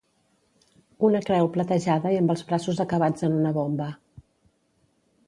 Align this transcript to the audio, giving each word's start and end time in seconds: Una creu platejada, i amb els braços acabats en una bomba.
Una 1.09 1.19
creu 1.27 1.49
platejada, 1.57 2.13
i 2.15 2.19
amb 2.21 2.33
els 2.35 2.43
braços 2.53 2.81
acabats 2.87 3.27
en 3.29 3.37
una 3.43 3.53
bomba. 3.59 3.91